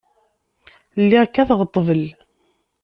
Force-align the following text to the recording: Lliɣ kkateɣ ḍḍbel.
Lliɣ 1.03 1.23
kkateɣ 1.27 1.59
ḍḍbel. 1.65 2.03